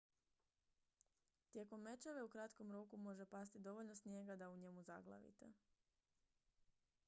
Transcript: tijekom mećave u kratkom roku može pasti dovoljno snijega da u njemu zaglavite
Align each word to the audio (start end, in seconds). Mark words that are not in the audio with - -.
tijekom 1.51 1.81
mećave 1.81 2.23
u 2.23 2.29
kratkom 2.29 2.71
roku 2.71 2.97
može 2.97 3.25
pasti 3.25 3.59
dovoljno 3.59 3.95
snijega 3.95 4.35
da 4.35 4.49
u 4.49 4.57
njemu 4.57 4.83
zaglavite 4.83 5.51